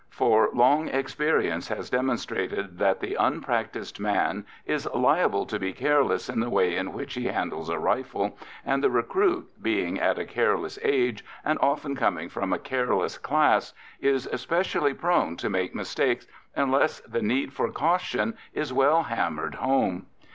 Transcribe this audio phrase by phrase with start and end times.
[0.09, 6.39] For long experience has demonstrated that the unpractised man is liable to be careless in
[6.39, 8.35] the way in which he handles a rifle,
[8.65, 13.75] and the recruit, being at a careless age, and often coming from a careless class,
[13.99, 16.25] is especially prone to make mistakes
[16.55, 20.07] unless the need for caution is well hammered home.